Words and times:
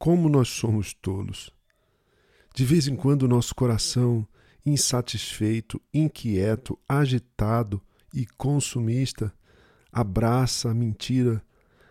Como 0.00 0.30
nós 0.30 0.48
somos 0.48 0.94
tolos. 0.94 1.52
De 2.54 2.64
vez 2.64 2.88
em 2.88 2.96
quando, 2.96 3.28
nosso 3.28 3.54
coração, 3.54 4.26
insatisfeito, 4.64 5.78
inquieto, 5.92 6.78
agitado 6.88 7.82
e 8.14 8.24
consumista, 8.24 9.30
abraça 9.92 10.70
a 10.70 10.74
mentira 10.74 11.44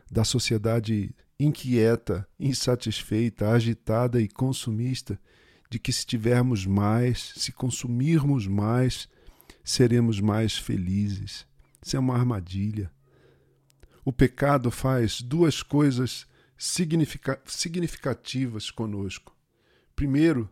da 0.10 0.24
sociedade 0.24 1.14
inquieta, 1.40 2.28
insatisfeita, 2.40 3.52
agitada 3.52 4.20
e 4.20 4.28
consumista 4.28 5.22
de 5.70 5.78
que 5.78 5.94
se 5.94 6.04
tivermos 6.04 6.66
mais, 6.66 7.34
se 7.36 7.52
consumirmos 7.52 8.48
mais, 8.48 9.08
seremos 9.64 10.20
mais 10.20 10.58
felizes. 10.58 11.46
Isso 11.80 11.96
é 11.96 12.00
uma 12.00 12.16
armadilha. 12.16 12.92
O 14.04 14.12
pecado 14.12 14.72
faz 14.72 15.22
duas 15.22 15.62
coisas 15.62 16.26
significativas 16.60 18.70
conosco. 18.70 19.36
Primeiro, 19.96 20.48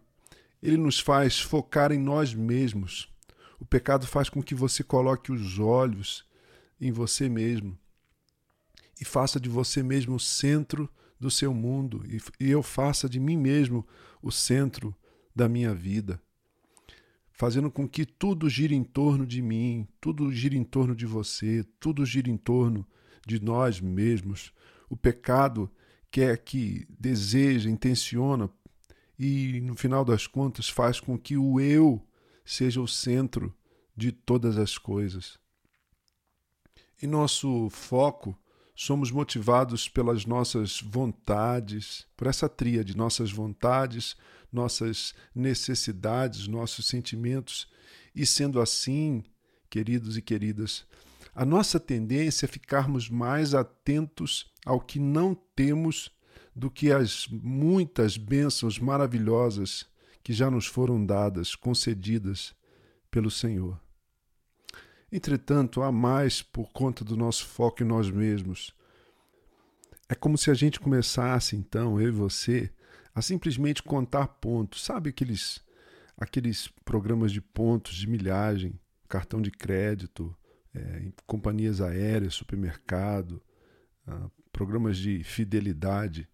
ele 0.63 0.77
nos 0.77 0.99
faz 0.99 1.39
focar 1.39 1.91
em 1.91 1.99
nós 1.99 2.33
mesmos. 2.33 3.13
O 3.59 3.65
pecado 3.65 4.07
faz 4.07 4.29
com 4.29 4.41
que 4.41 4.55
você 4.55 4.83
coloque 4.83 5.31
os 5.31 5.59
olhos 5.59 6.25
em 6.79 6.91
você 6.91 7.27
mesmo 7.27 7.77
e 8.99 9.05
faça 9.05 9.39
de 9.39 9.49
você 9.49 9.83
mesmo 9.83 10.15
o 10.15 10.19
centro 10.19 10.89
do 11.19 11.29
seu 11.29 11.53
mundo 11.53 12.03
e, 12.07 12.51
eu 12.51 12.63
faça 12.63 13.09
de 13.09 13.19
mim 13.19 13.37
mesmo 13.37 13.85
o 14.21 14.31
centro 14.31 14.95
da 15.35 15.47
minha 15.47 15.73
vida, 15.73 16.21
fazendo 17.31 17.69
com 17.69 17.87
que 17.87 18.05
tudo 18.05 18.49
gire 18.49 18.75
em 18.75 18.83
torno 18.83 19.25
de 19.25 19.41
mim, 19.41 19.87
tudo 20.01 20.31
gire 20.31 20.57
em 20.57 20.63
torno 20.63 20.95
de 20.95 21.05
você, 21.05 21.63
tudo 21.79 22.05
gire 22.05 22.31
em 22.31 22.37
torno 22.37 22.87
de 23.25 23.43
nós 23.43 23.79
mesmos. 23.79 24.51
O 24.89 24.95
pecado 24.95 25.69
quer 26.11 26.37
que 26.37 26.85
deseja, 26.89 27.69
intenciona 27.69 28.49
e 29.17 29.59
no 29.61 29.75
final 29.75 30.05
das 30.05 30.27
contas 30.27 30.69
faz 30.69 30.99
com 30.99 31.17
que 31.17 31.37
o 31.37 31.59
eu 31.59 32.05
seja 32.45 32.79
o 32.81 32.87
centro 32.87 33.53
de 33.95 34.11
todas 34.11 34.57
as 34.57 34.77
coisas. 34.77 35.39
E 37.01 37.07
nosso 37.07 37.69
foco 37.69 38.37
somos 38.75 39.09
motivados 39.09 39.89
pelas 39.89 40.25
nossas 40.25 40.81
vontades, 40.81 42.05
por 42.15 42.27
essa 42.27 42.47
tríade, 42.47 42.95
nossas 42.95 43.31
vontades, 43.31 44.15
nossas 44.51 45.15
necessidades, 45.33 46.47
nossos 46.47 46.87
sentimentos. 46.87 47.67
E 48.15 48.25
sendo 48.25 48.61
assim, 48.61 49.23
queridos 49.69 50.15
e 50.15 50.21
queridas, 50.21 50.85
a 51.33 51.43
nossa 51.43 51.79
tendência 51.79 52.45
é 52.45 52.49
ficarmos 52.49 53.09
mais 53.09 53.53
atentos 53.55 54.51
ao 54.67 54.81
que 54.81 54.99
não 54.99 55.33
temos 55.55 56.11
do 56.53 56.69
que 56.69 56.91
às 56.91 57.25
muitas 57.27 58.17
bênçãos 58.17 58.77
maravilhosas 58.77 59.87
que 60.21 60.33
já 60.33 60.51
nos 60.51 60.65
foram 60.65 61.03
dadas, 61.03 61.55
concedidas 61.55 62.53
pelo 63.09 63.31
Senhor. 63.31 63.79
Entretanto, 65.09 65.81
há 65.81 65.89
mais 65.89 66.41
por 66.41 66.69
conta 66.73 67.05
do 67.05 67.15
nosso 67.15 67.45
foco 67.45 67.81
em 67.81 67.85
nós 67.85 68.11
mesmos. 68.11 68.75
É 70.09 70.15
como 70.15 70.37
se 70.37 70.51
a 70.51 70.53
gente 70.53 70.81
começasse, 70.81 71.55
então, 71.55 71.99
eu 72.01 72.09
e 72.09 72.11
você, 72.11 72.69
a 73.15 73.21
simplesmente 73.21 73.81
contar 73.81 74.27
pontos. 74.27 74.83
Sabe 74.83 75.11
aqueles, 75.11 75.61
aqueles 76.17 76.67
programas 76.83 77.31
de 77.31 77.39
pontos 77.39 77.95
de 77.95 78.07
milhagem, 78.07 78.77
cartão 79.07 79.41
de 79.41 79.49
crédito, 79.49 80.35
é, 80.75 81.09
companhias 81.25 81.79
aéreas, 81.79 82.35
supermercado, 82.35 83.41
ah, 84.05 84.29
programas 84.57 84.97
de 84.97 85.23
fidelidade? 85.23 86.27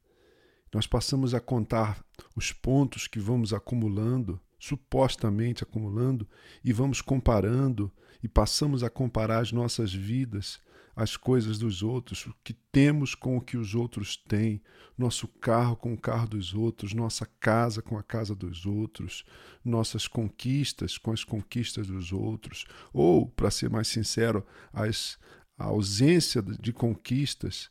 Nós 0.73 0.88
passamos 0.88 1.34
a 1.34 1.41
contar 1.41 2.03
os 2.35 2.53
pontos 2.53 3.06
que 3.06 3.19
vamos 3.19 3.53
acumulando 3.53 4.39
supostamente 4.63 5.61
acumulando, 5.61 6.25
e 6.63 6.72
vamos 6.72 7.01
comparando 7.01 7.91
e 8.23 8.29
passamos 8.29 8.81
a 8.81 8.89
comparar 8.89 9.39
as 9.39 9.51
nossas 9.51 9.94
vidas, 9.94 10.61
as 10.95 11.17
coisas 11.17 11.59
dos 11.59 11.84
outros, 11.84 12.25
o 12.28 12.34
que 12.41 12.53
temos 12.72 13.13
com 13.13 13.35
o 13.35 13.41
que 13.41 13.57
os 13.57 13.75
outros 13.75 14.16
têm, 14.16 14.61
nosso 14.97 15.28
carro 15.28 15.75
com 15.75 15.94
o 15.94 15.97
carro 15.97 16.29
dos 16.29 16.53
outros, 16.53 16.94
nossa 16.94 17.25
casa 17.41 17.81
com 17.81 17.97
a 17.97 18.03
casa 18.03 18.34
dos 18.34 18.66
outros, 18.66 19.25
nossas 19.66 20.07
conquistas 20.07 20.97
com 20.97 21.11
as 21.11 21.25
conquistas 21.25 21.88
dos 21.88 22.13
outros, 22.13 22.66
ou, 22.94 23.28
para 23.28 23.51
ser 23.51 23.69
mais 23.69 23.90
sincero, 23.90 24.45
as, 24.72 25.19
a 25.57 25.66
ausência 25.66 26.41
de 26.41 26.72
conquistas 26.72 27.69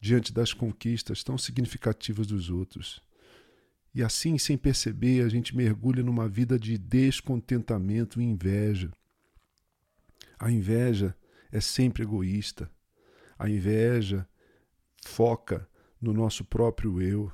diante 0.00 0.32
das 0.32 0.52
conquistas 0.52 1.22
tão 1.22 1.36
significativas 1.36 2.26
dos 2.26 2.48
outros. 2.48 3.02
E 3.94 4.02
assim, 4.02 4.38
sem 4.38 4.56
perceber, 4.56 5.24
a 5.24 5.28
gente 5.28 5.54
mergulha 5.54 6.02
numa 6.02 6.28
vida 6.28 6.58
de 6.58 6.78
descontentamento 6.78 8.20
e 8.20 8.24
inveja. 8.24 8.90
A 10.38 10.50
inveja 10.50 11.14
é 11.52 11.60
sempre 11.60 12.02
egoísta. 12.02 12.70
A 13.38 13.48
inveja 13.48 14.26
foca 15.04 15.68
no 16.00 16.12
nosso 16.12 16.44
próprio 16.44 17.02
eu, 17.02 17.32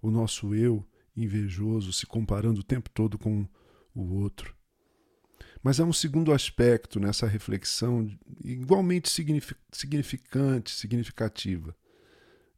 o 0.00 0.10
nosso 0.10 0.54
eu 0.54 0.86
invejoso, 1.16 1.92
se 1.92 2.06
comparando 2.06 2.60
o 2.60 2.64
tempo 2.64 2.88
todo 2.90 3.18
com 3.18 3.46
o 3.94 4.14
outro. 4.14 4.54
Mas 5.62 5.80
há 5.80 5.84
um 5.84 5.92
segundo 5.92 6.32
aspecto 6.32 7.00
nessa 7.00 7.26
reflexão, 7.26 8.08
igualmente 8.44 9.10
significante, 9.10 10.70
significativa. 10.70 11.74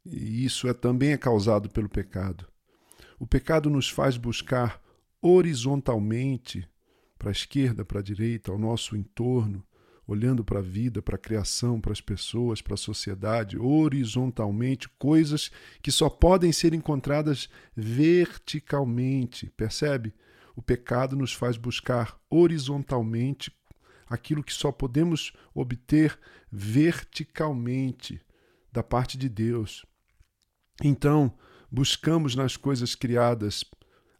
E 0.05 0.45
isso 0.45 0.67
é, 0.67 0.73
também 0.73 1.11
é 1.11 1.17
causado 1.17 1.69
pelo 1.69 1.89
pecado. 1.89 2.45
O 3.19 3.27
pecado 3.27 3.69
nos 3.69 3.89
faz 3.89 4.17
buscar 4.17 4.81
horizontalmente, 5.21 6.67
para 7.17 7.29
a 7.29 7.31
esquerda, 7.31 7.83
para 7.83 7.99
a 7.99 8.03
direita, 8.03 8.51
ao 8.51 8.57
nosso 8.57 8.95
entorno, 8.95 9.63
olhando 10.07 10.43
para 10.43 10.59
a 10.59 10.61
vida, 10.61 11.01
para 11.01 11.15
a 11.15 11.19
criação, 11.19 11.79
para 11.79 11.91
as 11.91 12.01
pessoas, 12.01 12.61
para 12.61 12.73
a 12.73 12.77
sociedade, 12.77 13.59
horizontalmente, 13.59 14.89
coisas 14.97 15.51
que 15.81 15.91
só 15.91 16.09
podem 16.09 16.51
ser 16.51 16.73
encontradas 16.73 17.49
verticalmente. 17.75 19.51
Percebe? 19.55 20.13
O 20.55 20.61
pecado 20.61 21.15
nos 21.15 21.33
faz 21.33 21.57
buscar 21.57 22.17
horizontalmente 22.29 23.51
aquilo 24.09 24.43
que 24.43 24.53
só 24.53 24.71
podemos 24.71 25.31
obter 25.53 26.17
verticalmente 26.51 28.19
da 28.71 28.83
parte 28.83 29.17
de 29.17 29.27
Deus. 29.27 29.85
Então, 30.83 31.33
buscamos 31.71 32.35
nas 32.35 32.55
coisas 32.55 32.95
criadas 32.95 33.63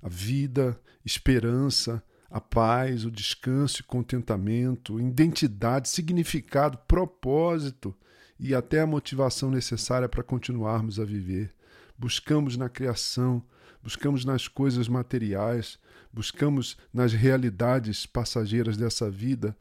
a 0.01 0.09
vida, 0.09 0.79
esperança, 1.05 2.03
a 2.29 2.39
paz, 2.39 3.05
o 3.05 3.11
descanso 3.11 3.81
e 3.81 3.83
contentamento, 3.83 4.99
identidade, 4.99 5.89
significado, 5.89 6.77
propósito 6.87 7.95
e 8.39 8.53
até 8.53 8.81
a 8.81 8.87
motivação 8.87 9.49
necessária 9.49 10.07
para 10.07 10.23
continuarmos 10.23 10.99
a 10.99 11.05
viver. 11.05 11.53
Buscamos 11.97 12.55
na 12.55 12.69
criação, 12.69 13.43
buscamos 13.81 14.23
nas 14.23 14.47
coisas 14.47 14.87
materiais, 14.87 15.79
buscamos 16.13 16.77
nas 16.93 17.13
realidades 17.13 18.05
passageiras 18.05 18.77
dessa 18.77 19.09
vida 19.09 19.57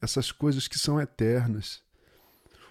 essas 0.00 0.30
coisas 0.30 0.68
que 0.68 0.78
são 0.78 1.00
eternas. 1.00 1.82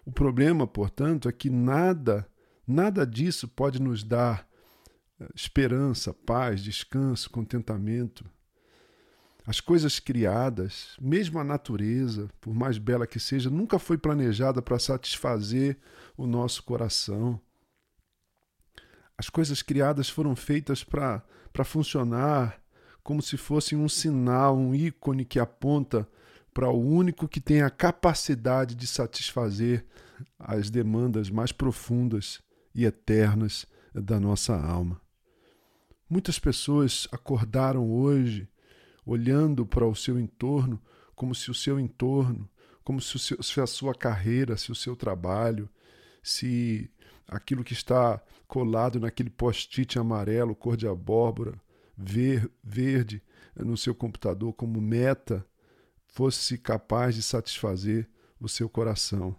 O 0.07 0.12
problema, 0.13 0.66
portanto, 0.66 1.28
é 1.28 1.34
que 1.34 1.49
nada, 1.49 2.26
nada 2.66 3.05
disso 3.05 3.46
pode 3.46 3.81
nos 3.81 4.05
dar 4.05 4.47
esperança, 5.35 6.14
paz, 6.14 6.64
descanso, 6.64 7.29
contentamento. 7.29 8.23
As 9.46 9.59
coisas 9.59 9.99
criadas, 9.99 10.96
mesmo 10.97 11.40
a 11.40 11.43
natureza, 11.43 12.29
por 12.40 12.53
mais 12.53 12.78
bela 12.78 13.05
que 13.05 13.20
seja, 13.20 13.49
nunca 13.49 13.78
foi 13.78 13.97
planejada 13.97 14.61
para 14.61 14.79
satisfazer 14.79 15.78
o 16.16 16.26
nosso 16.26 16.64
coração. 16.64 17.37
As 19.17 19.29
coisas 19.29 19.61
criadas 19.61 20.08
foram 20.08 20.37
feitas 20.37 20.85
para 20.85 21.22
funcionar 21.66 22.64
como 23.03 23.22
se 23.22 23.35
fossem 23.35 23.78
um 23.78 23.90
sinal, 23.90 24.58
um 24.58 24.73
ícone 24.73 25.26
que 25.26 25.37
aponta 25.37 26.08
para 26.57 26.71
o 26.71 26.83
único 26.83 27.27
que 27.27 27.39
tem 27.39 27.61
a 27.61 27.69
capacidade 27.69 28.73
de 28.73 28.87
satisfazer 28.87 29.85
as 30.39 30.71
demandas 30.71 31.29
mais 31.29 31.51
profundas 31.51 32.41
e 32.73 32.83
eternas 32.83 33.67
da 33.93 34.19
nossa 34.19 34.59
alma. 34.59 34.99
Muitas 36.09 36.39
pessoas 36.39 37.07
acordaram 37.11 37.91
hoje 37.91 38.49
olhando 39.05 39.67
para 39.67 39.85
o 39.85 39.93
seu 39.93 40.19
entorno 40.19 40.81
como 41.15 41.35
se 41.35 41.51
o 41.51 41.53
seu 41.53 41.79
entorno, 41.79 42.49
como 42.83 42.99
se, 42.99 43.19
seu, 43.19 43.43
se 43.43 43.61
a 43.61 43.67
sua 43.67 43.93
carreira, 43.93 44.57
se 44.57 44.71
o 44.71 44.75
seu 44.75 44.95
trabalho, 44.95 45.69
se 46.23 46.89
aquilo 47.27 47.63
que 47.63 47.73
está 47.73 48.19
colado 48.47 48.99
naquele 48.99 49.29
post-it 49.29 49.99
amarelo, 49.99 50.55
cor 50.55 50.75
de 50.75 50.87
abóbora, 50.87 51.53
ver, 51.95 52.49
verde 52.63 53.21
no 53.55 53.77
seu 53.77 53.93
computador 53.93 54.53
como 54.53 54.81
meta, 54.81 55.45
fosse 56.17 56.58
capaz 56.58 57.14
de 57.14 57.22
satisfazer 57.22 58.09
o 58.40 58.49
seu 58.49 58.67
coração. 58.67 59.35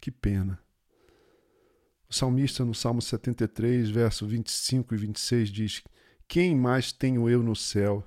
Que 0.00 0.10
pena. 0.10 0.58
O 2.10 2.12
salmista, 2.12 2.64
no 2.64 2.74
Salmo 2.74 3.00
73, 3.00 3.88
verso 3.88 4.26
25 4.26 4.96
e 4.96 4.98
26, 4.98 5.48
diz: 5.48 5.84
Quem 6.26 6.56
mais 6.56 6.90
tenho 6.90 7.30
eu 7.30 7.40
no 7.40 7.54
céu? 7.54 8.02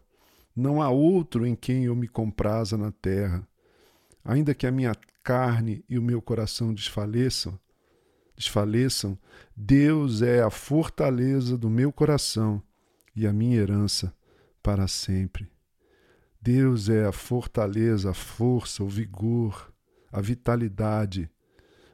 Não 0.54 0.82
há 0.82 0.90
outro 0.90 1.48
em 1.48 1.56
quem 1.56 1.86
eu 1.86 1.96
me 1.96 2.10
compraza 2.10 2.78
na 2.78 2.92
terra. 2.92 3.48
Ainda 4.26 4.54
que 4.54 4.68
a 4.68 4.72
minha 4.72 4.94
carne 5.24 5.82
e 5.88 5.98
o 5.98 6.04
meu 6.04 6.22
coração 6.22 6.74
desfaleçam, 6.74 7.58
desfaleçam, 8.36 9.18
Deus 9.56 10.22
é 10.22 10.42
a 10.42 10.50
fortaleza 10.50 11.58
do 11.58 11.70
meu 11.70 11.94
coração 11.94 12.62
e 13.16 13.26
a 13.26 13.32
minha 13.32 13.56
herança 13.56 14.14
para 14.62 14.86
sempre. 14.86 15.50
Deus 16.42 16.88
é 16.88 17.06
a 17.06 17.12
fortaleza, 17.12 18.12
a 18.12 18.14
força, 18.14 18.84
o 18.84 18.88
vigor, 18.88 19.74
a 20.12 20.22
vitalidade 20.22 21.30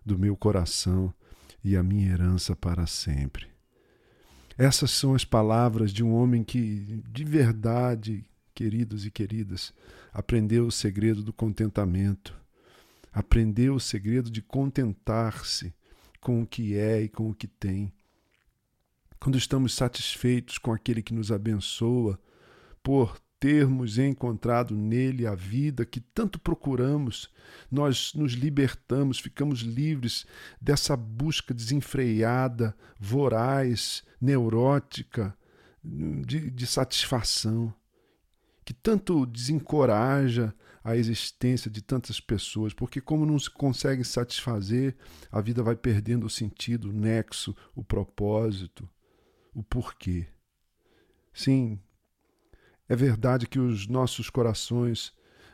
do 0.06 0.20
meu 0.20 0.38
coração 0.38 1.14
e 1.64 1.76
a 1.76 1.82
minha 1.82 2.12
herança 2.12 2.56
para 2.56 2.86
sempre. 2.86 3.48
Essas 4.58 4.92
são 4.92 5.16
as 5.16 5.26
palavras 5.26 5.92
de 5.92 6.04
um 6.04 6.14
homem 6.14 6.44
que, 6.44 7.02
de 7.12 7.26
verdade, 7.26 8.24
queridos 8.54 9.06
e 9.06 9.12
queridas, 9.12 9.74
aprendeu 10.14 10.68
o 10.68 10.72
segredo 10.72 11.24
do 11.24 11.34
contentamento, 11.34 12.40
aprendeu 13.12 13.76
o 13.76 13.80
segredo 13.80 14.30
de 14.30 14.42
contentar-se 14.42 15.74
com 16.22 16.42
o 16.42 16.48
que 16.48 16.76
é 16.76 17.02
e 17.02 17.10
com 17.10 17.30
o 17.30 17.36
que 17.36 17.48
tem. 17.48 17.92
Quando 19.20 19.38
estamos 19.38 19.74
satisfeitos 19.74 20.58
com 20.58 20.72
aquele 20.72 21.02
que 21.02 21.14
nos 21.14 21.32
abençoa, 21.32 22.20
por 22.82 23.20
termos 23.46 24.00
encontrado 24.00 24.76
nele 24.76 25.28
a 25.28 25.36
vida 25.36 25.86
que 25.86 26.00
tanto 26.00 26.40
procuramos, 26.40 27.30
nós 27.72 28.12
nos 28.16 28.32
libertamos, 28.32 29.20
ficamos 29.20 29.60
livres 29.60 30.26
dessa 30.60 30.98
busca 30.98 31.54
desenfreada, 31.54 32.76
voraz, 33.00 34.04
neurótica 34.20 35.38
de, 35.84 36.50
de 36.50 36.66
satisfação, 36.66 37.72
que 38.66 38.74
tanto 38.74 39.28
desencoraja 39.28 40.52
a 40.84 40.98
existência 40.98 41.70
de 41.70 41.84
tantas 41.84 42.20
pessoas, 42.20 42.74
porque, 42.74 43.00
como 43.00 43.28
não 43.28 43.38
se 43.38 43.52
consegue 43.52 44.04
satisfazer, 44.04 44.96
a 45.32 45.40
vida 45.40 45.62
vai 45.62 45.76
perdendo 45.76 46.26
o 46.26 46.32
sentido, 46.32 46.90
o 46.90 46.94
nexo, 46.94 47.56
o 47.76 47.84
propósito, 47.84 48.90
o 49.54 49.62
porquê. 49.62 50.26
Sim, 51.32 51.80
é 52.88 52.96
verdade 52.96 53.48
que 53.48 53.60
os 53.60 53.88
nossos 53.88 54.30
corações 54.30 55.14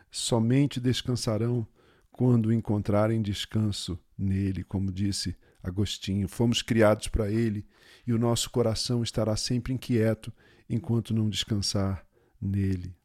somente 0.09 0.79
descansarão 0.79 1.65
quando 2.11 2.51
encontrarem 2.51 3.21
descanso 3.21 3.97
nele, 4.17 4.63
como 4.63 4.91
disse 4.91 5.35
Agostinho. 5.63 6.27
Fomos 6.27 6.61
criados 6.61 7.07
para 7.07 7.31
ele 7.31 7.65
e 8.05 8.13
o 8.13 8.19
nosso 8.19 8.49
coração 8.49 9.01
estará 9.01 9.35
sempre 9.37 9.73
inquieto 9.73 10.31
enquanto 10.69 11.13
não 11.13 11.29
descansar 11.29 12.05
nele. 12.39 12.95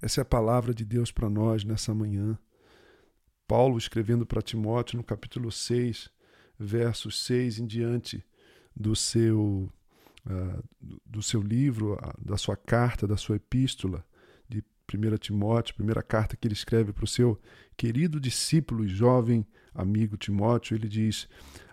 Essa 0.00 0.20
é 0.20 0.22
a 0.22 0.26
palavra 0.26 0.74
de 0.74 0.84
Deus 0.84 1.10
para 1.10 1.30
nós 1.30 1.64
nessa 1.64 1.94
manhã. 1.94 2.38
Paulo 3.46 3.78
escrevendo 3.78 4.26
para 4.26 4.42
Timóteo 4.42 4.98
no 4.98 5.04
capítulo 5.04 5.50
6, 5.50 6.10
versos 6.58 7.24
6 7.24 7.60
em 7.60 7.66
diante 7.66 8.24
do 8.74 8.94
seu 8.94 9.72
uh, 10.26 10.62
do 11.04 11.22
seu 11.22 11.40
livro, 11.40 11.98
da 12.18 12.36
sua 12.36 12.56
carta, 12.56 13.06
da 13.06 13.16
sua 13.16 13.36
epístola 13.36 14.04
de 14.48 14.62
1 14.92 15.16
Timóteo, 15.18 15.74
primeira 15.74 16.02
carta 16.02 16.36
que 16.36 16.46
ele 16.46 16.54
escreve 16.54 16.92
para 16.92 17.04
o 17.04 17.08
seu 17.08 17.40
querido 17.76 18.20
discípulo 18.20 18.84
e 18.84 18.88
jovem 18.88 19.46
amigo 19.74 20.16
Timóteo, 20.16 20.74
ele 20.74 20.88
diz: 20.88 21.28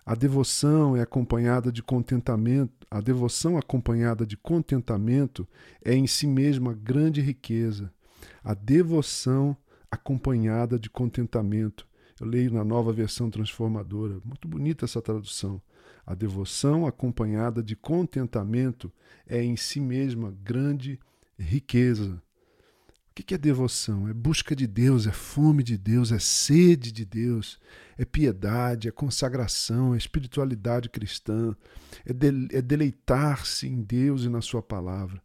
a 0.05 0.15
devoção 0.15 0.97
é 0.97 1.01
acompanhada 1.01 1.71
de 1.71 1.81
contentamento, 1.81 2.85
a 2.91 2.99
devoção 2.99 3.57
acompanhada 3.57 4.25
de 4.25 4.35
contentamento 4.35 5.47
é 5.83 5.93
em 5.93 6.05
si 6.05 6.27
mesma 6.27 6.73
grande 6.73 7.21
riqueza. 7.21 7.91
A 8.43 8.53
devoção 8.53 9.55
acompanhada 9.89 10.77
de 10.77 10.89
contentamento. 10.89 11.87
Eu 12.19 12.27
leio 12.27 12.51
na 12.53 12.63
nova 12.63 12.93
versão 12.93 13.29
transformadora. 13.29 14.19
Muito 14.23 14.47
bonita 14.47 14.85
essa 14.85 15.01
tradução. 15.01 15.61
A 16.05 16.13
devoção 16.13 16.85
acompanhada 16.85 17.63
de 17.63 17.75
contentamento 17.75 18.91
é 19.25 19.41
em 19.41 19.55
si 19.55 19.79
mesma 19.79 20.35
grande 20.43 20.99
riqueza. 21.37 22.21
O 23.09 23.23
que 23.23 23.35
é 23.35 23.37
devoção? 23.37 24.07
É 24.07 24.13
busca 24.13 24.55
de 24.55 24.65
Deus, 24.65 25.05
é 25.05 25.11
fome 25.11 25.61
de 25.61 25.77
Deus, 25.77 26.11
é 26.11 26.17
sede 26.17 26.91
de 26.91 27.05
Deus, 27.05 27.59
é 27.95 28.03
piedade, 28.03 28.87
é 28.87 28.91
consagração, 28.91 29.93
é 29.93 29.97
espiritualidade 29.97 30.89
cristã, 30.89 31.55
é, 32.03 32.11
de, 32.11 32.47
é 32.51 32.59
deleitar-se 32.59 33.67
em 33.67 33.83
Deus 33.83 34.23
e 34.23 34.29
na 34.29 34.41
Sua 34.41 34.63
palavra. 34.63 35.21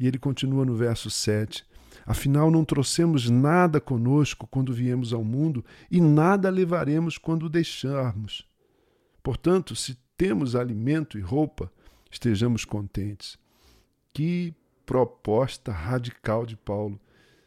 E 0.00 0.06
ele 0.06 0.18
continua 0.18 0.64
no 0.64 0.74
verso 0.74 1.10
7. 1.10 1.66
Afinal, 2.06 2.50
não 2.50 2.64
trouxemos 2.64 3.30
nada 3.30 3.80
conosco 3.80 4.46
quando 4.46 4.72
viemos 4.72 5.12
ao 5.12 5.24
mundo 5.24 5.64
e 5.90 6.00
nada 6.00 6.50
levaremos 6.50 7.16
quando 7.16 7.44
o 7.44 7.48
deixarmos. 7.48 8.46
Portanto, 9.22 9.74
se 9.74 9.96
temos 10.16 10.54
alimento 10.54 11.18
e 11.18 11.20
roupa, 11.22 11.72
estejamos 12.10 12.64
contentes. 12.64 13.38
Que 14.12 14.54
proposta 14.84 15.72
radical 15.72 16.44
de 16.44 16.56
Paulo. 16.56 17.00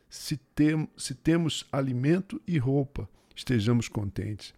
Se, 0.09 0.37
tem, 0.37 0.89
se 0.97 1.13
temos 1.13 1.65
alimento 1.71 2.41
e 2.47 2.57
roupa, 2.57 3.07
estejamos 3.35 3.87
contentes. 3.87 4.53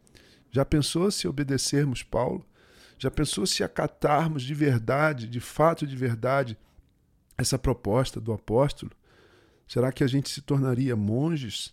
Já 0.51 0.63
pensou 0.63 1.11
se 1.11 1.27
obedecermos 1.27 2.03
Paulo? 2.03 2.45
Já 2.97 3.11
pensou 3.11 3.45
se 3.45 3.63
acatarmos 3.63 4.43
de 4.43 4.53
verdade, 4.53 5.27
de 5.27 5.39
fato 5.39 5.85
de 5.85 5.95
verdade, 5.95 6.57
essa 7.37 7.57
proposta 7.57 8.19
do 8.19 8.31
apóstolo? 8.33 8.91
Será 9.69 9.91
que 9.91 10.03
a 10.03 10.07
gente 10.07 10.29
se 10.29 10.41
tornaria 10.41 10.95
monges? 10.95 11.71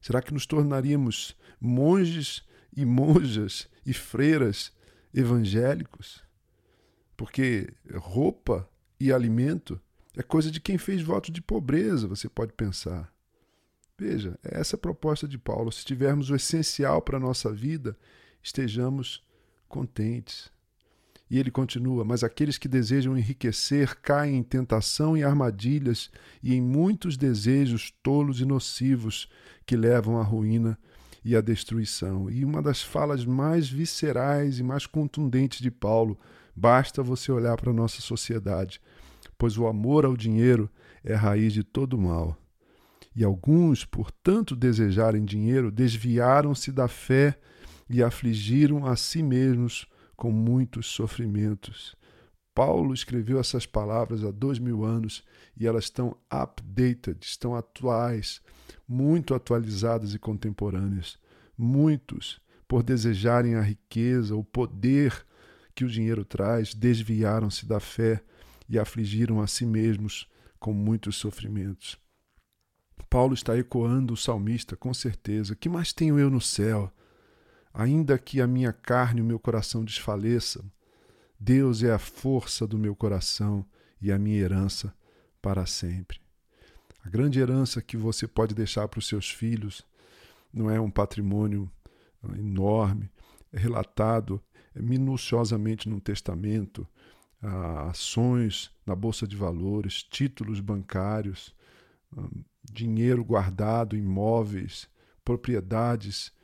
Será 0.00 0.20
que 0.20 0.34
nos 0.34 0.44
tornaríamos 0.44 1.34
monges 1.58 2.44
e 2.76 2.84
monjas 2.84 3.68
e 3.86 3.94
freiras 3.94 4.72
evangélicos, 5.14 6.22
porque 7.16 7.72
roupa 7.94 8.68
e 9.00 9.12
alimento 9.12 9.80
é 10.16 10.22
coisa 10.22 10.50
de 10.50 10.60
quem 10.60 10.76
fez 10.76 11.02
voto 11.02 11.30
de 11.30 11.40
pobreza, 11.40 12.08
você 12.08 12.28
pode 12.28 12.52
pensar. 12.52 13.14
Veja, 13.98 14.38
é 14.42 14.60
essa 14.60 14.76
a 14.76 14.78
proposta 14.78 15.26
de 15.28 15.38
Paulo. 15.38 15.70
Se 15.70 15.84
tivermos 15.84 16.28
o 16.30 16.34
essencial 16.34 17.00
para 17.00 17.16
a 17.16 17.20
nossa 17.20 17.52
vida, 17.52 17.96
estejamos 18.42 19.22
contentes. 19.68 20.50
E 21.30 21.38
ele 21.38 21.50
continua: 21.50 22.04
Mas 22.04 22.22
aqueles 22.22 22.56
que 22.56 22.68
desejam 22.68 23.16
enriquecer 23.16 23.96
caem 24.00 24.38
em 24.38 24.42
tentação 24.42 25.16
e 25.16 25.24
armadilhas 25.24 26.10
e 26.42 26.54
em 26.54 26.60
muitos 26.60 27.16
desejos 27.16 27.92
tolos 28.02 28.40
e 28.40 28.44
nocivos 28.44 29.28
que 29.64 29.76
levam 29.76 30.18
à 30.18 30.22
ruína 30.22 30.78
e 31.24 31.34
a 31.34 31.40
destruição. 31.40 32.30
E 32.30 32.44
uma 32.44 32.62
das 32.62 32.82
falas 32.82 33.24
mais 33.24 33.68
viscerais 33.68 34.60
e 34.60 34.62
mais 34.62 34.86
contundentes 34.86 35.60
de 35.60 35.72
Paulo, 35.72 36.16
basta 36.54 37.02
você 37.02 37.32
olhar 37.32 37.56
para 37.56 37.70
a 37.70 37.74
nossa 37.74 38.00
sociedade, 38.00 38.80
pois 39.36 39.58
o 39.58 39.66
amor 39.66 40.04
ao 40.04 40.16
dinheiro 40.16 40.70
é 41.02 41.14
a 41.14 41.18
raiz 41.18 41.52
de 41.52 41.64
todo 41.64 41.98
mal. 41.98 42.38
E 43.14 43.24
alguns, 43.24 43.84
por 43.84 44.12
tanto 44.12 44.54
desejarem 44.54 45.24
dinheiro, 45.24 45.72
desviaram-se 45.72 46.70
da 46.70 46.86
fé 46.86 47.36
e 47.90 48.02
afligiram 48.02 48.86
a 48.86 48.94
si 48.94 49.22
mesmos 49.22 49.88
com 50.16 50.30
muitos 50.30 50.86
sofrimentos. 50.86 51.94
Paulo 52.54 52.94
escreveu 52.94 53.38
essas 53.38 53.66
palavras 53.66 54.24
há 54.24 54.30
dois 54.30 54.58
mil 54.58 54.82
anos 54.82 55.22
e 55.56 55.66
elas 55.66 55.84
estão 55.84 56.16
updated, 56.30 57.18
estão 57.20 57.54
atuais, 57.54 58.40
muito 58.88 59.34
atualizadas 59.34 60.14
e 60.14 60.18
contemporâneas. 60.18 61.18
Muitos, 61.56 62.40
por 62.66 62.82
desejarem 62.82 63.56
a 63.56 63.60
riqueza, 63.60 64.34
o 64.34 64.42
poder 64.42 65.26
que 65.74 65.84
o 65.84 65.88
dinheiro 65.88 66.24
traz, 66.24 66.74
desviaram-se 66.74 67.66
da 67.66 67.78
fé 67.78 68.22
e 68.68 68.78
afligiram 68.78 69.40
a 69.40 69.46
si 69.46 69.66
mesmos 69.66 70.26
com 70.58 70.72
muitos 70.72 71.16
sofrimentos. 71.16 71.98
Paulo 73.10 73.34
está 73.34 73.56
ecoando 73.56 74.14
o 74.14 74.16
salmista 74.16 74.76
com 74.76 74.92
certeza: 74.92 75.54
Que 75.54 75.68
mais 75.68 75.92
tenho 75.92 76.18
eu 76.18 76.30
no 76.30 76.40
céu? 76.40 76.90
Ainda 77.78 78.18
que 78.18 78.40
a 78.40 78.46
minha 78.46 78.72
carne 78.72 79.20
e 79.20 79.22
o 79.22 79.26
meu 79.26 79.38
coração 79.38 79.84
desfaleçam, 79.84 80.64
Deus 81.38 81.82
é 81.82 81.92
a 81.92 81.98
força 81.98 82.66
do 82.66 82.78
meu 82.78 82.96
coração 82.96 83.66
e 84.00 84.10
a 84.10 84.18
minha 84.18 84.38
herança 84.38 84.94
para 85.42 85.66
sempre. 85.66 86.18
A 87.04 87.10
grande 87.10 87.38
herança 87.38 87.82
que 87.82 87.94
você 87.94 88.26
pode 88.26 88.54
deixar 88.54 88.88
para 88.88 88.98
os 88.98 89.06
seus 89.06 89.30
filhos 89.30 89.82
não 90.50 90.70
é 90.70 90.80
um 90.80 90.90
patrimônio 90.90 91.70
enorme, 92.38 93.10
é 93.52 93.58
relatado 93.58 94.42
minuciosamente 94.74 95.86
no 95.86 96.00
testamento, 96.00 96.88
ações 97.90 98.70
na 98.86 98.96
bolsa 98.96 99.28
de 99.28 99.36
valores, 99.36 100.02
títulos 100.02 100.60
bancários, 100.60 101.54
dinheiro 102.64 103.22
guardado, 103.22 103.94
imóveis, 103.94 104.88
propriedades 105.22 106.34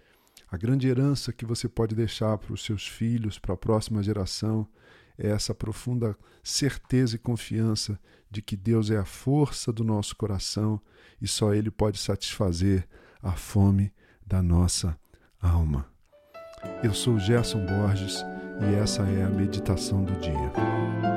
A 0.52 0.58
grande 0.58 0.86
herança 0.86 1.32
que 1.32 1.46
você 1.46 1.66
pode 1.66 1.94
deixar 1.94 2.36
para 2.36 2.52
os 2.52 2.62
seus 2.62 2.86
filhos, 2.86 3.38
para 3.38 3.54
a 3.54 3.56
próxima 3.56 4.02
geração, 4.02 4.68
é 5.16 5.30
essa 5.30 5.54
profunda 5.54 6.14
certeza 6.44 7.16
e 7.16 7.18
confiança 7.18 7.98
de 8.30 8.42
que 8.42 8.54
Deus 8.54 8.90
é 8.90 8.98
a 8.98 9.04
força 9.06 9.72
do 9.72 9.82
nosso 9.82 10.14
coração 10.14 10.78
e 11.22 11.26
só 11.26 11.54
Ele 11.54 11.70
pode 11.70 11.98
satisfazer 11.98 12.86
a 13.22 13.32
fome 13.32 13.94
da 14.26 14.42
nossa 14.42 14.94
alma. 15.40 15.86
Eu 16.84 16.92
sou 16.92 17.18
Gerson 17.18 17.64
Borges 17.64 18.22
e 18.60 18.74
essa 18.74 19.04
é 19.04 19.24
a 19.24 19.30
meditação 19.30 20.04
do 20.04 20.12
dia. 20.20 21.11